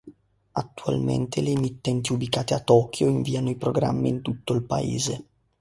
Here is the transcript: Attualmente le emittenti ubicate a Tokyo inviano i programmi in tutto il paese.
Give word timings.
Attualmente 0.53 1.41
le 1.41 1.51
emittenti 1.51 2.11
ubicate 2.11 2.55
a 2.55 2.59
Tokyo 2.59 3.07
inviano 3.07 3.51
i 3.51 3.55
programmi 3.55 4.09
in 4.09 4.23
tutto 4.23 4.53
il 4.55 4.63
paese. 4.63 5.25